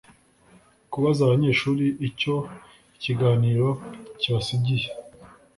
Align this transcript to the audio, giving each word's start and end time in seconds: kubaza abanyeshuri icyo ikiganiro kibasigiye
kubaza 0.91 1.19
abanyeshuri 1.23 1.85
icyo 2.07 2.35
ikiganiro 2.95 3.67
kibasigiye 4.19 4.87